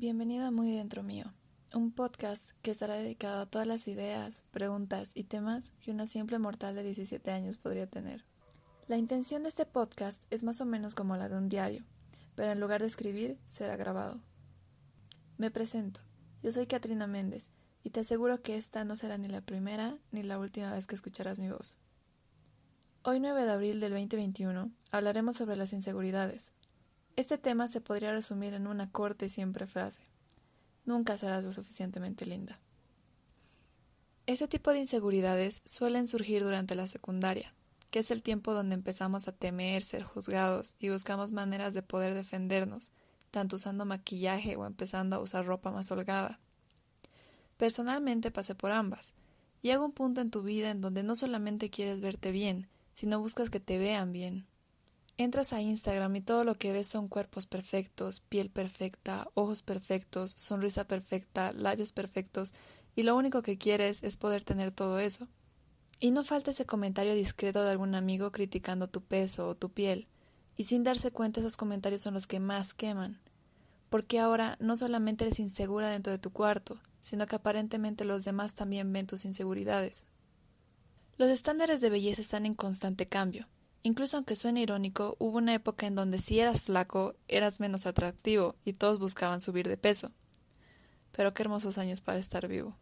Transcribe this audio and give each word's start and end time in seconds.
Bienvenido 0.00 0.46
a 0.46 0.50
Muy 0.50 0.72
Dentro 0.72 1.02
Mío, 1.02 1.26
un 1.74 1.92
podcast 1.92 2.52
que 2.62 2.70
estará 2.70 2.94
dedicado 2.94 3.42
a 3.42 3.44
todas 3.44 3.66
las 3.66 3.86
ideas, 3.86 4.44
preguntas 4.50 5.10
y 5.14 5.24
temas 5.24 5.74
que 5.82 5.90
una 5.90 6.06
simple 6.06 6.38
mortal 6.38 6.74
de 6.74 6.82
17 6.82 7.30
años 7.30 7.58
podría 7.58 7.86
tener. 7.86 8.24
La 8.88 8.96
intención 8.96 9.42
de 9.42 9.50
este 9.50 9.66
podcast 9.66 10.22
es 10.30 10.42
más 10.42 10.62
o 10.62 10.64
menos 10.64 10.94
como 10.94 11.18
la 11.18 11.28
de 11.28 11.36
un 11.36 11.50
diario, 11.50 11.84
pero 12.34 12.50
en 12.50 12.60
lugar 12.60 12.80
de 12.80 12.86
escribir, 12.86 13.36
será 13.44 13.76
grabado. 13.76 14.22
Me 15.36 15.50
presento, 15.50 16.00
yo 16.42 16.50
soy 16.50 16.66
Katrina 16.66 17.06
Méndez 17.06 17.50
y 17.84 17.90
te 17.90 18.00
aseguro 18.00 18.40
que 18.40 18.56
esta 18.56 18.86
no 18.86 18.96
será 18.96 19.18
ni 19.18 19.28
la 19.28 19.42
primera 19.42 19.98
ni 20.12 20.22
la 20.22 20.38
última 20.38 20.72
vez 20.72 20.86
que 20.86 20.94
escucharás 20.94 21.38
mi 21.38 21.50
voz. 21.50 21.76
Hoy 23.02 23.20
9 23.20 23.44
de 23.44 23.50
abril 23.50 23.80
del 23.80 23.92
2021 23.92 24.70
hablaremos 24.92 25.36
sobre 25.36 25.56
las 25.56 25.74
inseguridades, 25.74 26.54
este 27.16 27.38
tema 27.38 27.68
se 27.68 27.80
podría 27.80 28.12
resumir 28.12 28.54
en 28.54 28.66
una 28.66 28.90
corta 28.90 29.24
y 29.24 29.28
siempre 29.28 29.66
frase. 29.66 30.02
Nunca 30.84 31.18
serás 31.18 31.44
lo 31.44 31.52
suficientemente 31.52 32.26
linda. 32.26 32.58
Ese 34.26 34.48
tipo 34.48 34.70
de 34.70 34.78
inseguridades 34.78 35.62
suelen 35.64 36.06
surgir 36.06 36.42
durante 36.42 36.74
la 36.74 36.86
secundaria, 36.86 37.52
que 37.90 37.98
es 37.98 38.10
el 38.10 38.22
tiempo 38.22 38.54
donde 38.54 38.74
empezamos 38.74 39.26
a 39.26 39.32
temer 39.32 39.82
ser 39.82 40.04
juzgados 40.04 40.76
y 40.78 40.88
buscamos 40.88 41.32
maneras 41.32 41.74
de 41.74 41.82
poder 41.82 42.14
defendernos, 42.14 42.92
tanto 43.30 43.56
usando 43.56 43.84
maquillaje 43.84 44.56
o 44.56 44.66
empezando 44.66 45.16
a 45.16 45.20
usar 45.20 45.46
ropa 45.46 45.70
más 45.70 45.90
holgada. 45.90 46.38
Personalmente 47.56 48.30
pasé 48.30 48.54
por 48.54 48.72
ambas. 48.72 49.12
Llega 49.62 49.84
un 49.84 49.92
punto 49.92 50.20
en 50.20 50.30
tu 50.30 50.42
vida 50.42 50.70
en 50.70 50.80
donde 50.80 51.02
no 51.02 51.14
solamente 51.14 51.68
quieres 51.68 52.00
verte 52.00 52.32
bien, 52.32 52.68
sino 52.92 53.20
buscas 53.20 53.50
que 53.50 53.60
te 53.60 53.78
vean 53.78 54.12
bien. 54.12 54.46
Entras 55.20 55.52
a 55.52 55.60
Instagram 55.60 56.16
y 56.16 56.22
todo 56.22 56.44
lo 56.44 56.54
que 56.54 56.72
ves 56.72 56.86
son 56.86 57.06
cuerpos 57.06 57.44
perfectos, 57.46 58.20
piel 58.20 58.48
perfecta, 58.48 59.28
ojos 59.34 59.60
perfectos, 59.60 60.30
sonrisa 60.30 60.88
perfecta, 60.88 61.52
labios 61.52 61.92
perfectos, 61.92 62.54
y 62.96 63.02
lo 63.02 63.14
único 63.14 63.42
que 63.42 63.58
quieres 63.58 64.02
es 64.02 64.16
poder 64.16 64.44
tener 64.44 64.70
todo 64.70 64.98
eso. 64.98 65.28
Y 65.98 66.10
no 66.10 66.24
falta 66.24 66.52
ese 66.52 66.64
comentario 66.64 67.14
discreto 67.14 67.62
de 67.62 67.70
algún 67.70 67.94
amigo 67.94 68.32
criticando 68.32 68.88
tu 68.88 69.02
peso 69.02 69.46
o 69.46 69.54
tu 69.54 69.70
piel, 69.70 70.08
y 70.56 70.64
sin 70.64 70.84
darse 70.84 71.10
cuenta 71.10 71.40
esos 71.40 71.58
comentarios 71.58 72.00
son 72.00 72.14
los 72.14 72.26
que 72.26 72.40
más 72.40 72.72
queman, 72.72 73.20
porque 73.90 74.20
ahora 74.20 74.56
no 74.58 74.78
solamente 74.78 75.26
eres 75.26 75.38
insegura 75.38 75.90
dentro 75.90 76.14
de 76.14 76.18
tu 76.18 76.32
cuarto, 76.32 76.80
sino 77.02 77.26
que 77.26 77.36
aparentemente 77.36 78.06
los 78.06 78.24
demás 78.24 78.54
también 78.54 78.90
ven 78.90 79.06
tus 79.06 79.26
inseguridades. 79.26 80.06
Los 81.18 81.28
estándares 81.28 81.82
de 81.82 81.90
belleza 81.90 82.22
están 82.22 82.46
en 82.46 82.54
constante 82.54 83.06
cambio, 83.06 83.48
Incluso 83.82 84.16
aunque 84.16 84.36
suene 84.36 84.60
irónico, 84.60 85.16
hubo 85.18 85.38
una 85.38 85.54
época 85.54 85.86
en 85.86 85.94
donde 85.94 86.18
si 86.18 86.38
eras 86.38 86.60
flaco 86.60 87.14
eras 87.28 87.60
menos 87.60 87.86
atractivo 87.86 88.56
y 88.64 88.74
todos 88.74 88.98
buscaban 88.98 89.40
subir 89.40 89.68
de 89.68 89.78
peso. 89.78 90.12
Pero 91.12 91.32
qué 91.32 91.42
hermosos 91.42 91.78
años 91.78 92.00
para 92.00 92.18
estar 92.18 92.46
vivo. 92.46 92.76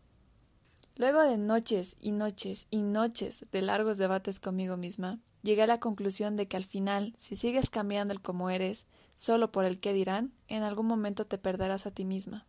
Luego 0.97 1.23
de 1.23 1.39
noches 1.39 1.97
y 2.01 2.11
noches 2.11 2.67
y 2.71 2.83
noches 2.83 3.47
de 3.53 3.63
largos 3.63 3.99
debates 3.99 4.41
conmigo 4.41 4.77
misma, 4.77 5.21
llegué 5.43 5.63
a 5.63 5.69
la 5.69 5.79
conclusión 5.79 6.35
de 6.35 6.49
que 6.49 6.57
al 6.57 6.65
final, 6.65 7.15
si 7.19 7.37
sigues 7.37 7.71
cambiando 7.71 8.13
el 8.13 8.21
como 8.21 8.51
eres, 8.51 8.85
solo 9.15 9.53
por 9.53 9.65
el 9.65 9.79
qué 9.79 9.93
dirán, 9.93 10.33
en 10.49 10.65
algún 10.65 10.87
momento 10.87 11.27
te 11.27 11.39
perderás 11.39 11.87
a 11.87 11.93
ti 11.93 12.05
misma. 12.05 12.47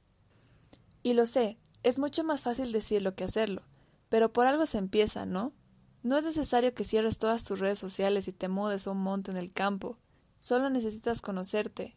Y 1.03 1.13
lo 1.13 1.28
sé, 1.28 1.59
es 1.84 2.00
mucho 2.00 2.23
más 2.23 2.41
fácil 2.41 2.72
decirlo 2.72 3.13
que 3.13 3.23
hacerlo, 3.23 3.61
pero 4.09 4.34
por 4.34 4.47
algo 4.47 4.66
se 4.66 4.80
empieza, 4.80 5.28
¿no? 5.28 5.53
No 6.02 6.17
es 6.17 6.23
necesario 6.23 6.73
que 6.73 6.83
cierres 6.83 7.17
todas 7.17 7.44
tus 7.44 7.59
redes 7.59 7.80
sociales 7.80 8.28
y 8.28 8.31
te 8.31 8.47
mudes 8.47 8.88
a 8.88 8.92
un 8.92 9.00
monte 9.00 9.31
en 9.31 9.38
el 9.38 9.52
campo. 9.52 9.97
Solo 10.39 10.69
necesitas 10.69 11.22
conocerte 11.22 11.95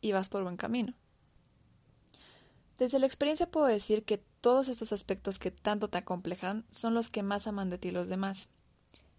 y 0.00 0.12
vas 0.12 0.30
por 0.30 0.42
buen 0.42 0.56
camino. 0.56 0.94
Desde 2.78 2.98
la 2.98 3.06
experiencia 3.06 3.50
puedo 3.50 3.66
decir 3.66 4.04
que 4.04 4.22
todos 4.40 4.68
estos 4.68 4.92
aspectos 4.92 5.38
que 5.38 5.50
tanto 5.50 5.88
te 5.88 5.98
acomplejan 5.98 6.64
son 6.70 6.94
los 6.94 7.10
que 7.10 7.22
más 7.22 7.46
aman 7.46 7.70
de 7.70 7.78
ti 7.78 7.90
los 7.90 8.08
demás. 8.08 8.48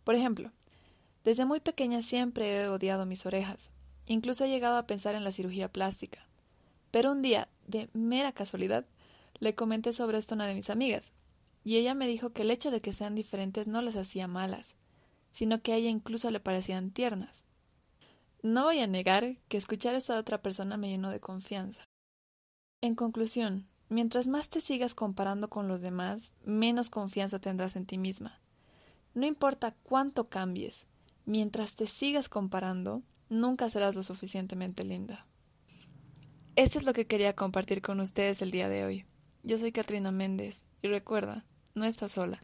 Por 0.03 0.15
ejemplo, 0.15 0.51
desde 1.23 1.45
muy 1.45 1.59
pequeña 1.59 2.01
siempre 2.01 2.61
he 2.61 2.67
odiado 2.67 3.05
mis 3.05 3.25
orejas. 3.25 3.69
Incluso 4.07 4.43
he 4.43 4.49
llegado 4.49 4.77
a 4.77 4.85
pensar 4.85 5.15
en 5.15 5.23
la 5.23 5.31
cirugía 5.31 5.71
plástica. 5.71 6.27
Pero 6.91 7.11
un 7.11 7.21
día, 7.21 7.47
de 7.67 7.89
mera 7.93 8.31
casualidad, 8.31 8.85
le 9.39 9.55
comenté 9.55 9.93
sobre 9.93 10.17
esto 10.17 10.33
a 10.33 10.37
una 10.37 10.47
de 10.47 10.55
mis 10.55 10.69
amigas, 10.69 11.11
y 11.65 11.77
ella 11.77 11.95
me 11.95 12.07
dijo 12.07 12.31
que 12.31 12.43
el 12.43 12.51
hecho 12.51 12.69
de 12.69 12.79
que 12.79 12.93
sean 12.93 13.15
diferentes 13.15 13.67
no 13.67 13.81
las 13.81 13.95
hacía 13.95 14.27
malas, 14.27 14.77
sino 15.31 15.61
que 15.61 15.73
a 15.73 15.77
ella 15.77 15.89
incluso 15.89 16.29
le 16.29 16.39
parecían 16.39 16.91
tiernas. 16.91 17.43
No 18.43 18.65
voy 18.65 18.79
a 18.79 18.87
negar 18.87 19.37
que 19.49 19.57
escuchar 19.57 19.95
esto 19.95 20.13
de 20.13 20.19
otra 20.19 20.43
persona 20.43 20.77
me 20.77 20.89
llenó 20.89 21.09
de 21.09 21.19
confianza. 21.19 21.83
En 22.81 22.93
conclusión, 22.93 23.67
mientras 23.89 24.27
más 24.27 24.49
te 24.49 24.61
sigas 24.61 24.93
comparando 24.93 25.49
con 25.49 25.67
los 25.67 25.81
demás, 25.81 26.35
menos 26.43 26.91
confianza 26.91 27.39
tendrás 27.39 27.75
en 27.75 27.87
ti 27.87 27.97
misma. 27.97 28.39
No 29.15 29.25
importa 29.25 29.75
cuánto 29.81 30.29
cambies, 30.29 30.85
mientras 31.25 31.73
te 31.73 31.87
sigas 31.87 32.29
comparando, 32.29 33.01
nunca 33.27 33.69
serás 33.69 33.95
lo 33.95 34.03
suficientemente 34.03 34.83
linda. 34.83 35.25
Esto 36.55 36.77
es 36.77 36.85
lo 36.85 36.93
que 36.93 37.07
quería 37.07 37.35
compartir 37.35 37.81
con 37.81 37.99
ustedes 37.99 38.43
el 38.43 38.51
día 38.51 38.69
de 38.69 38.85
hoy. 38.85 39.05
Yo 39.41 39.57
soy 39.57 39.71
Katrina 39.71 40.11
Méndez 40.11 40.63
y 40.83 40.87
recuerda, 40.89 41.43
no 41.75 41.85
estás 41.85 42.13
sola. 42.13 42.39